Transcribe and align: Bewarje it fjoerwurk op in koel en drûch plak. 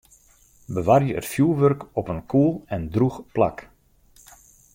Bewarje 0.75 1.13
it 1.19 1.29
fjoerwurk 1.31 1.81
op 1.99 2.07
in 2.13 2.21
koel 2.31 2.51
en 2.73 2.83
drûch 2.93 3.17
plak. 3.35 3.57